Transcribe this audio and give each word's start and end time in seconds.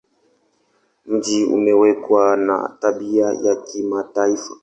Mji 1.05 1.43
umekuwa 1.45 2.37
na 2.37 2.77
tabia 2.79 3.25
ya 3.25 3.55
kimataifa. 3.55 4.53